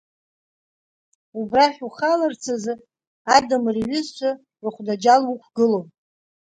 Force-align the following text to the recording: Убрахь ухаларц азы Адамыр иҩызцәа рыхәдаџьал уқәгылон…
Убрахь 1.39 1.81
ухаларц 1.87 2.43
азы 2.53 2.73
Адамыр 3.35 3.75
иҩызцәа 3.79 4.31
рыхәдаџьал 4.63 5.21
уқәгылон… 5.31 5.85